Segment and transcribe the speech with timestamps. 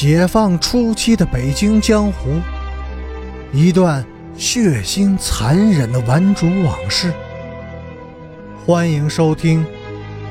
[0.00, 2.40] 解放初期的北京江湖，
[3.52, 7.12] 一段血腥残忍的顽主往事。
[8.64, 9.64] 欢迎收听《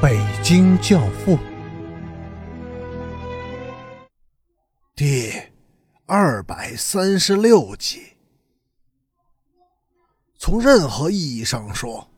[0.00, 1.36] 北京教父》
[4.94, 5.32] 第
[6.06, 8.12] 二百三十六集。
[10.38, 12.08] 从任何意义上说，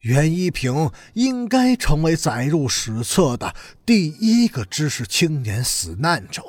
[0.00, 3.54] 袁一平应该成为载入史册的
[3.86, 6.42] 第一个知识青年死难者。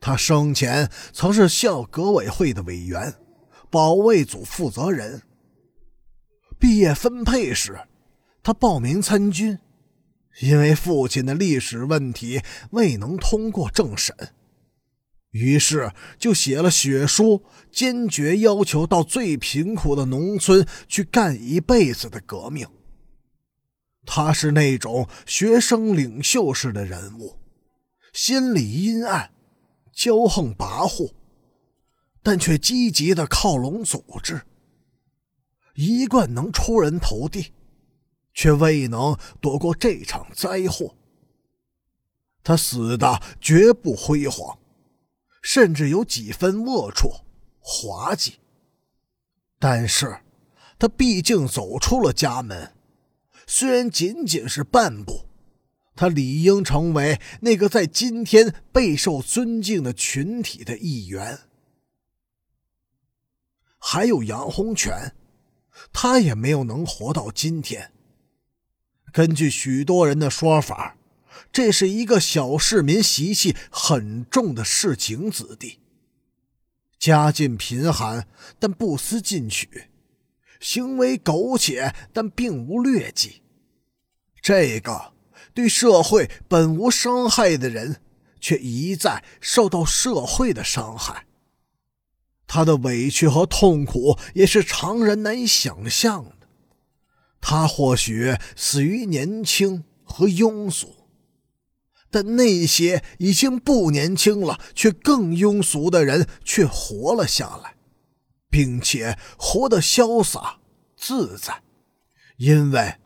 [0.00, 3.14] 他生前曾是校革委会的委员，
[3.68, 5.22] 保卫组负责人。
[6.58, 7.78] 毕业分配时，
[8.42, 9.58] 他报名参军，
[10.40, 14.14] 因为父亲的历史问题未能通过政审，
[15.30, 22.66] 于是就写了血书，坚决要求到最贫苦的农村去干一辈子的革命。
[24.06, 27.36] 他是那种学生领袖式的人物，
[28.14, 29.30] 心里阴暗。
[30.00, 31.12] 骄横跋扈，
[32.22, 34.46] 但却积极的靠拢组织，
[35.74, 37.52] 一贯能出人头地，
[38.32, 40.96] 却未能躲过这场灾祸。
[42.42, 44.58] 他死的绝不辉煌，
[45.42, 47.20] 甚至有几分龌龊、
[47.58, 48.38] 滑稽。
[49.58, 50.20] 但是，
[50.78, 52.72] 他毕竟走出了家门，
[53.46, 55.26] 虽然仅仅是半步。
[55.96, 61.40] 他理应成为那个在今天备受尊敬的群体的一员。
[63.78, 65.14] 还有杨洪全，
[65.92, 67.92] 他也没有能活到今天。
[69.12, 70.96] 根据许多人的说法，
[71.52, 75.80] 这是一个小市民习气很重的市井子弟，
[76.98, 79.90] 家境贫寒但不思进取，
[80.60, 83.42] 行为苟且但并无劣迹。
[84.40, 85.12] 这个。
[85.52, 88.00] 对社会本无伤害的人，
[88.40, 91.26] 却一再受到社会的伤害。
[92.46, 96.48] 他的委屈和痛苦也是常人难以想象的。
[97.40, 101.06] 他或许死于年轻和庸俗，
[102.10, 107.76] 但那些已经不年轻了却更庸俗的人却活了下来，
[108.50, 110.58] 并且活得潇洒
[110.96, 111.62] 自在，
[112.36, 112.96] 因为。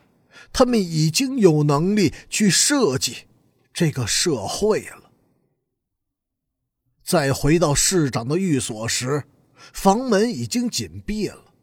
[0.57, 3.25] 他们已经有能力去设计
[3.73, 5.11] 这个社会了。
[7.03, 9.25] 再回到市长的寓所时，
[9.73, 11.53] 房门已经紧闭了，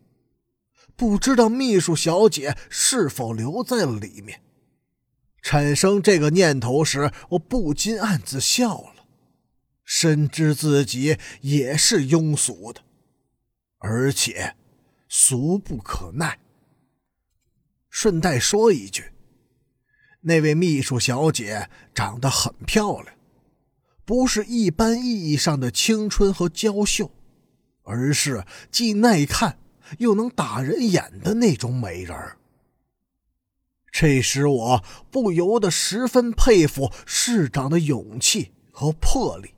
[0.95, 4.43] 不知道秘书小姐是否留在了里面。
[5.41, 9.07] 产生这个念头时，我不禁暗自笑了，
[9.83, 12.83] 深知自己也是庸俗的，
[13.79, 14.55] 而且
[15.09, 16.39] 俗不可耐。
[17.95, 19.13] 顺带说一句，
[20.23, 23.15] 那位秘书小姐长得很漂亮，
[24.07, 27.11] 不是一般意义上的青春和娇秀，
[27.83, 29.59] 而是既耐看
[29.99, 32.17] 又能打人眼的那种美人。
[33.93, 39.51] 这使我不由得十分佩服市长的勇气和魄力。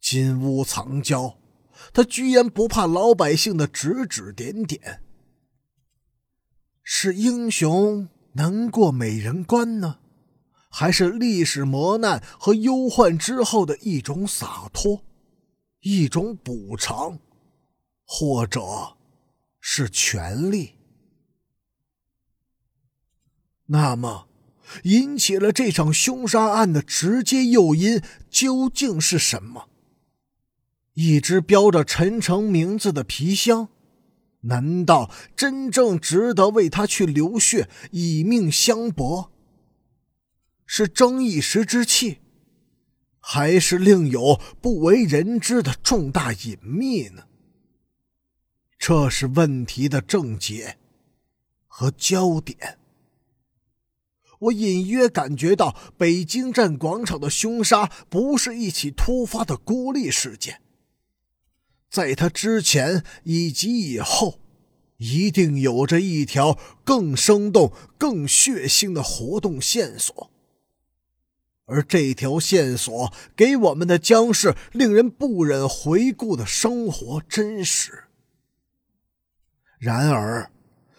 [0.00, 1.36] 金屋藏娇，
[1.92, 5.02] 他居然不怕老百姓的指指点点。
[6.90, 9.98] 是英雄能过美人关呢，
[10.70, 15.04] 还是历史磨难和忧患之后的一种洒脱，
[15.80, 17.18] 一种补偿，
[18.06, 18.62] 或者
[19.60, 20.76] 是权力？
[23.66, 24.26] 那么，
[24.84, 29.68] 引起了这场凶杀案的直接诱因究竟是什么？
[30.94, 33.68] 一只标着陈诚名字的皮箱？
[34.42, 39.32] 难道真正值得为他去流血以命相搏？
[40.64, 42.18] 是争一时之气，
[43.18, 47.24] 还是另有不为人知的重大隐秘呢？
[48.78, 50.78] 这是问题的症结
[51.66, 52.78] 和焦点。
[54.38, 60.62] 我隐约感觉到，北京站广场的凶杀不是一起突发的孤立事件。
[61.90, 64.40] 在他之前以及以后，
[64.98, 70.30] 一定有着一条更生动、更血腥的活动线索，
[71.66, 78.04] 而这条线索给我们的将是令人不忍回顾的生活真实。
[79.78, 80.50] 然而，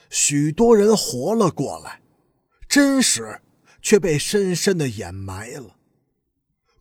[0.09, 2.01] 许多人活了过来，
[2.67, 3.41] 真实
[3.81, 5.75] 却被深深的掩埋了。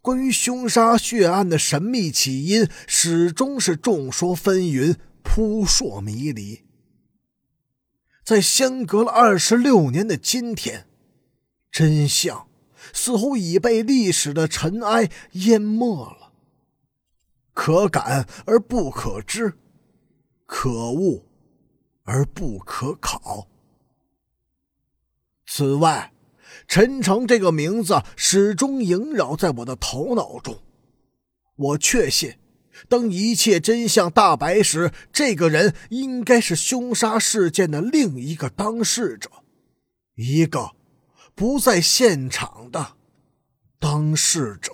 [0.08, 6.64] 关于凶杀血案的神秘起因，始终是众说纷纭、扑朔迷离。
[8.25, 10.88] 在相隔了二十六年的今天，
[11.70, 12.49] 真相
[12.94, 16.32] 似乎已被历史的尘埃淹没了。
[17.52, 19.58] 可感而不可知，
[20.46, 21.26] 可恶
[22.05, 23.46] 而不可考。
[25.46, 26.14] 此外，
[26.66, 30.58] 陈诚这个名字始终萦绕在我的头脑中。
[31.56, 32.34] 我确信，
[32.88, 39.31] 当一切真相大白时，这个人应该是凶杀事件的另一个当事者，
[40.16, 40.72] 一个
[41.34, 42.94] 不在现场的
[43.78, 44.72] 当事者。